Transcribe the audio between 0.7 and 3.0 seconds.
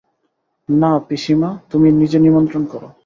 না পিসিমা, তুমি নিজে নিমন্ত্রণ করো।